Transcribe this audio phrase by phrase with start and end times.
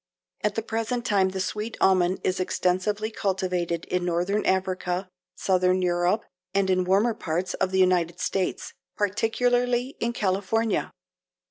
[0.43, 6.25] At the present time the sweet almond is extensively cultivated in northern Africa, southern Europe
[6.55, 10.91] and in the warmer parts of the United States, particularly in California.